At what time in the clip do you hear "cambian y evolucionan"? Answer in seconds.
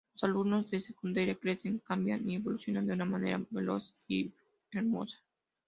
1.77-2.87